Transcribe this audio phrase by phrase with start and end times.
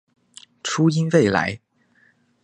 [0.63, 1.61] 初音未来